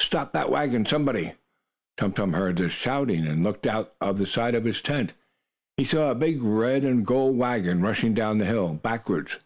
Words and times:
Stop 0.00 0.34
that 0.34 0.50
wagon, 0.50 0.84
somebody!" 0.84 1.32
Tum 1.96 2.12
Tum 2.12 2.34
heard 2.34 2.58
this 2.58 2.72
shouting, 2.74 3.26
and 3.26 3.42
looking 3.42 3.72
out 3.72 3.94
of 4.02 4.18
the 4.18 4.26
side 4.26 4.54
of 4.54 4.66
his 4.66 4.82
tent, 4.82 5.14
he 5.78 5.84
saw 5.86 6.10
a 6.10 6.14
big 6.14 6.42
red 6.42 6.84
and 6.84 7.06
gold 7.06 7.38
wagon 7.38 7.80
rushing 7.80 8.12
down 8.12 8.36
the 8.36 8.44
hill 8.44 8.74
backwards. 8.74 9.38